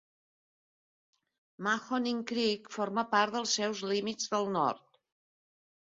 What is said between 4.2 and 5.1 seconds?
del nord.